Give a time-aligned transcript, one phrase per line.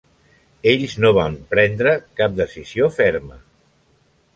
[0.71, 3.43] Ells no van prendre cap decisió ferma.